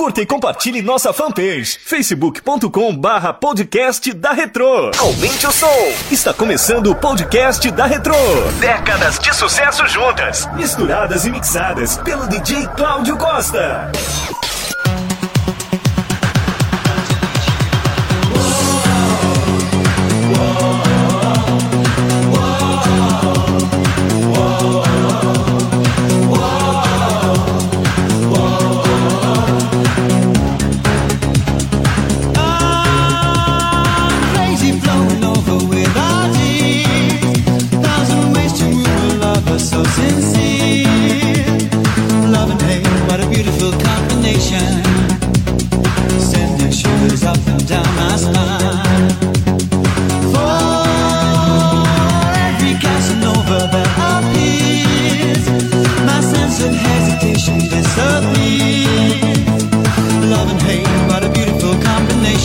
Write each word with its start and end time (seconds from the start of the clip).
Curta 0.00 0.22
e 0.22 0.24
compartilhe 0.24 0.80
nossa 0.80 1.12
fanpage, 1.12 1.78
facebook.com 1.84 2.96
barra 2.96 3.34
podcast 3.34 4.10
da 4.14 4.32
Retro. 4.32 4.92
Aumente 4.98 5.46
o 5.46 5.52
som. 5.52 5.66
Está 6.10 6.32
começando 6.32 6.86
o 6.86 6.94
podcast 6.94 7.70
da 7.70 7.84
Retro. 7.84 8.14
Décadas 8.58 9.18
de 9.18 9.36
sucesso 9.36 9.86
juntas, 9.88 10.48
misturadas 10.54 11.26
e 11.26 11.30
mixadas 11.30 11.98
pelo 11.98 12.26
DJ 12.28 12.66
Cláudio 12.68 13.18
Costa. 13.18 13.92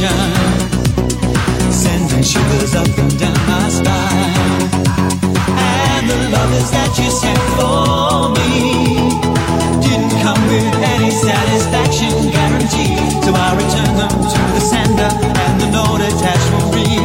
motion, 0.00 1.72
sending 1.72 2.22
shivers 2.22 2.74
up 2.74 2.86
and 2.98 3.18
down 3.18 3.36
my 3.46 3.68
spine. 3.68 4.70
And 5.52 6.08
the 6.08 6.16
lovers 6.32 6.70
that 6.70 6.96
you 6.98 7.10
sent 7.10 7.38
for 7.56 8.32
me 8.36 9.10
didn't 9.84 10.14
come 10.22 10.40
with 10.48 10.74
any 10.94 11.10
satisfaction 11.10 12.30
guarantee, 12.32 12.96
so 13.24 13.32
I 13.34 13.54
returned 13.56 13.98
them 13.98 14.14
to 14.32 14.40
the 14.54 14.60
sender, 14.60 15.10
and 15.44 15.60
the 15.60 15.68
note 15.70 16.00
attached 16.00 16.48
for 16.48 16.62
free. 16.72 16.96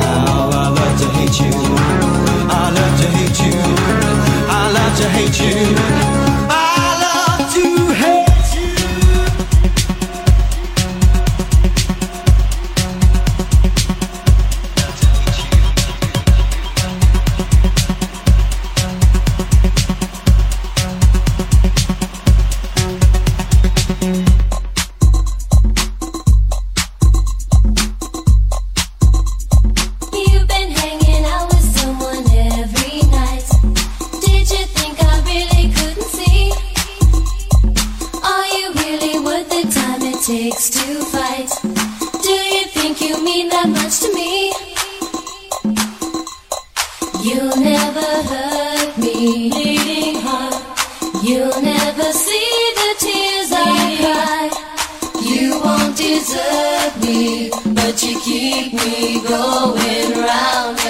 Now 0.00 0.50
I 0.50 0.68
love 0.68 0.98
to 1.00 1.08
hate 1.18 1.38
you. 1.38 1.52
I 2.50 2.70
love 2.70 2.94
to 3.00 3.08
hate 3.16 3.38
you. 3.40 3.54
I 4.48 4.70
love 4.72 4.94
to 4.98 5.08
hate 5.10 5.38
you. 5.40 6.01
You 43.22 43.28
mean 43.28 43.48
that 43.50 43.68
much 43.68 44.00
to 44.00 44.12
me. 44.18 44.50
You 47.22 47.38
never 47.62 48.10
hurt 48.26 48.98
me, 48.98 49.48
bleeding 49.48 50.16
heart. 50.22 50.58
You'll 51.22 51.62
never 51.62 52.12
see 52.12 52.72
the 52.80 52.90
tears 52.98 53.52
I 53.54 53.94
cry. 54.02 54.50
You 55.22 55.60
won't 55.62 55.96
deserve 55.96 57.00
me, 57.00 57.50
but 57.72 58.02
you 58.02 58.18
keep 58.22 58.72
me 58.72 59.22
going 59.22 60.18
round. 60.18 60.81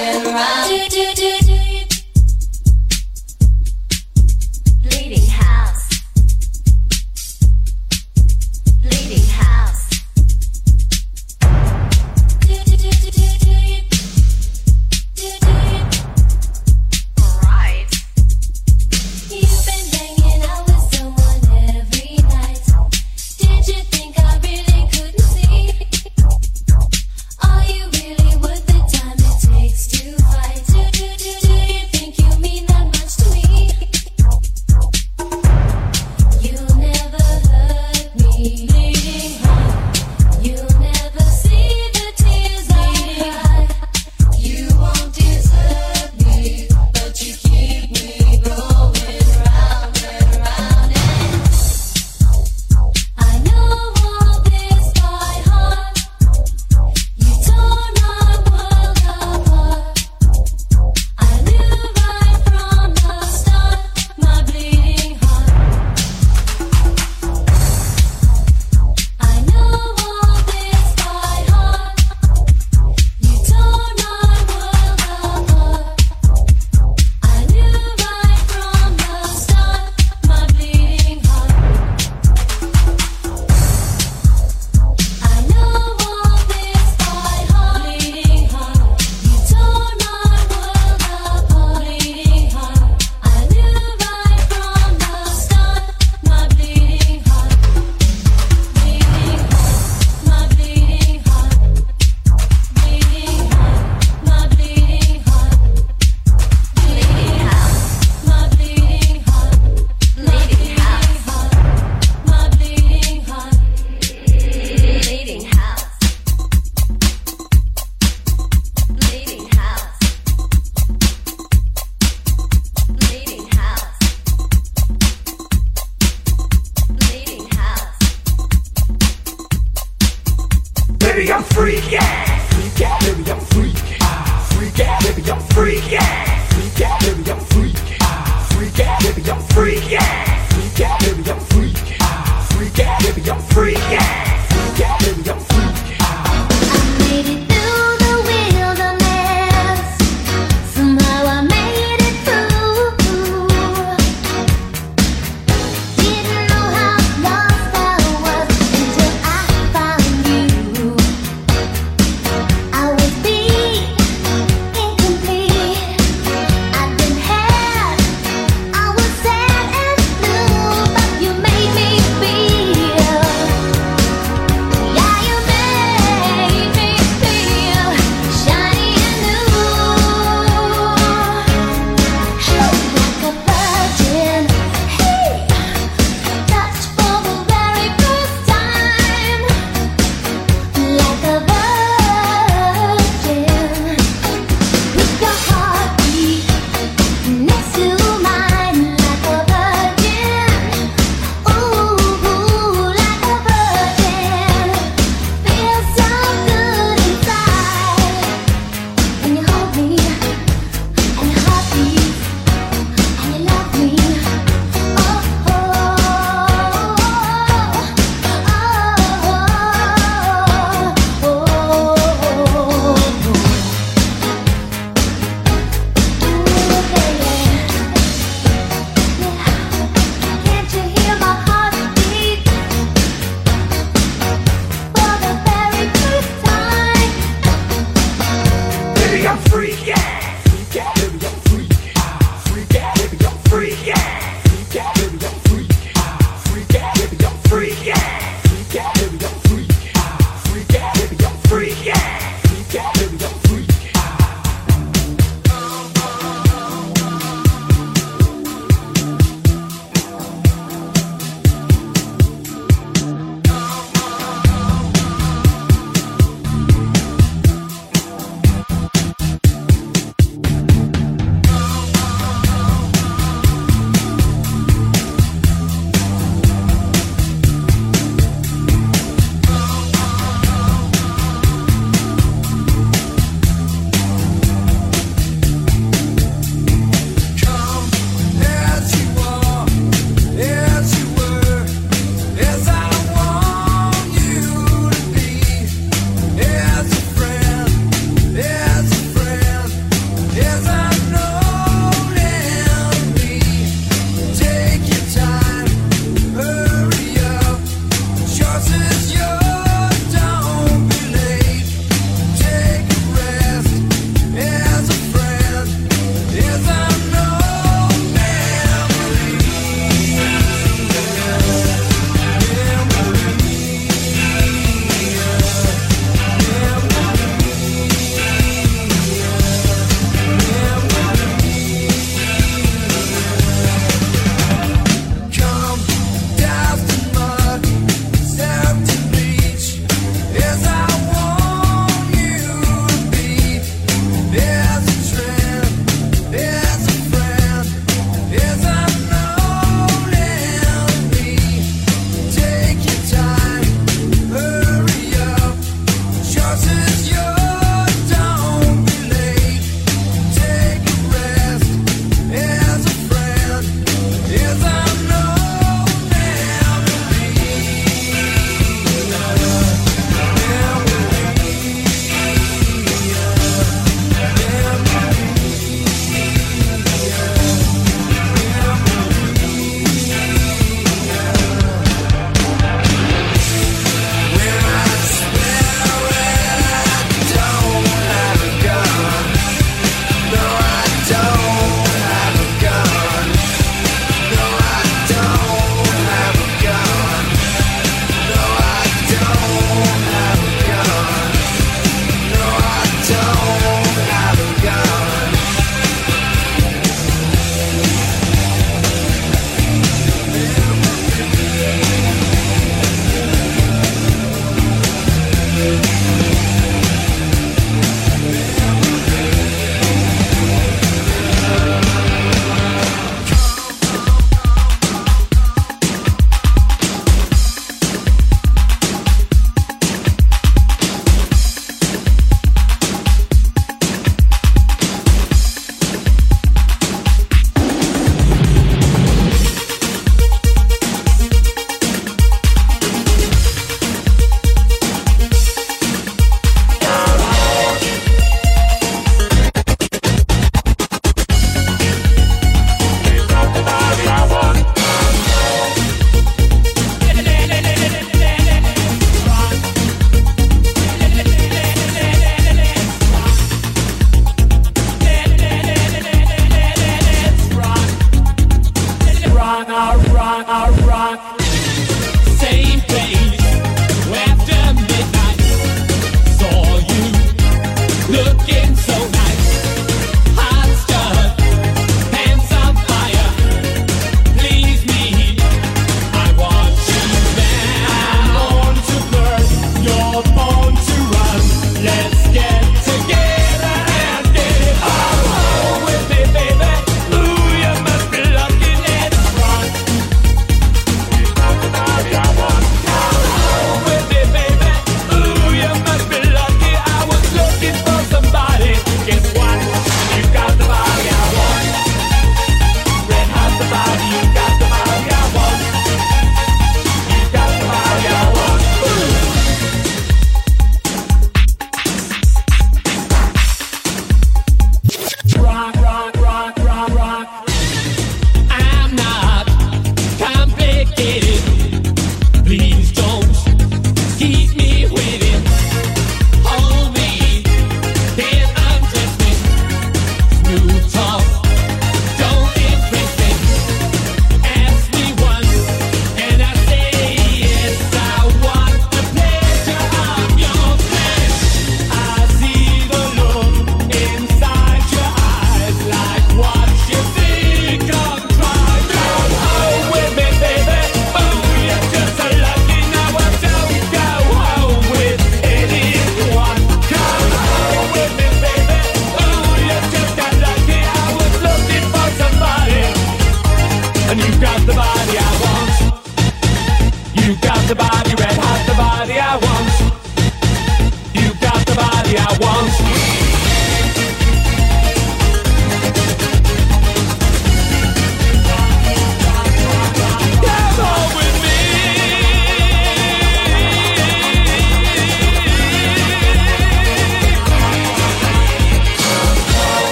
Yeah. 135.72 136.11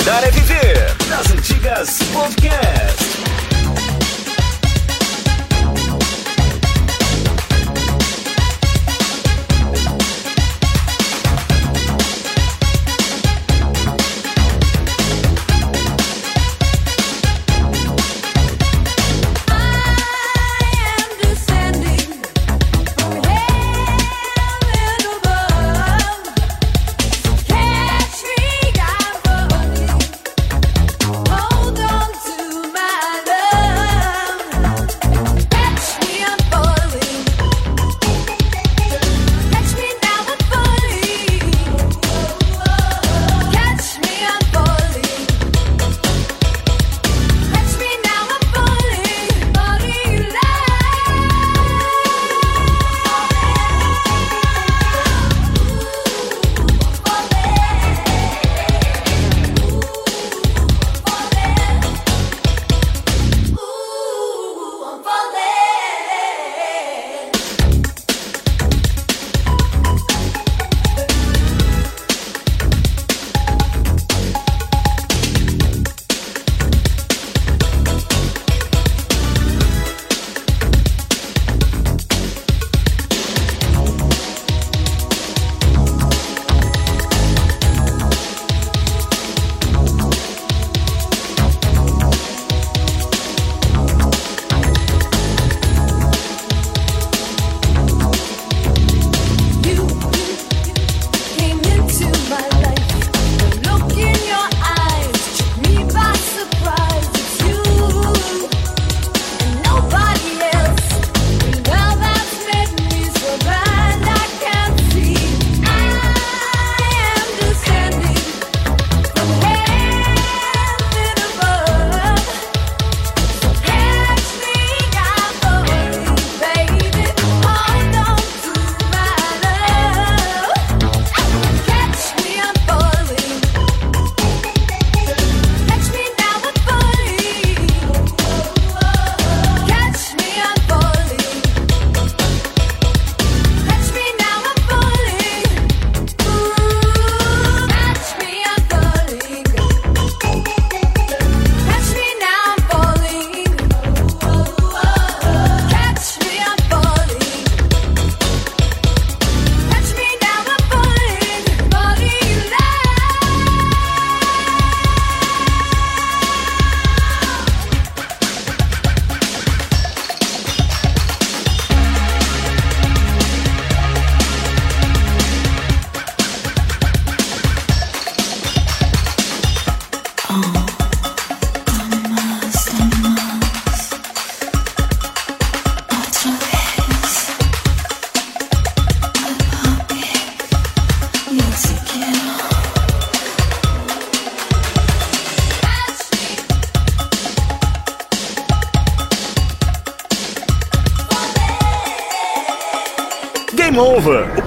Voltar 0.00 0.24
é 0.24 0.30
Viver, 0.30 0.96
das 1.10 1.30
antigas 1.30 1.98
podcast. 2.10 3.09